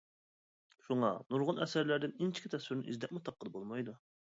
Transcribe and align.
شۇڭا 0.85 1.11
نۇرغۇن 1.21 1.63
ئەسەرلەردىن 1.67 2.19
ئىنچىكە 2.19 2.55
تەسۋىرنى 2.57 2.91
ئىزدەپمۇ 2.93 3.27
تاپقىلى 3.31 3.59
بولمايدۇ. 3.61 4.01